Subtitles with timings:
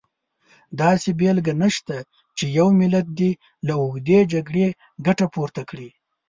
[0.81, 1.97] داسې بېلګه نشته
[2.37, 3.31] چې یو ملت دې
[3.67, 4.67] له اوږدې جګړې
[5.05, 5.89] ګټه پورته کړي.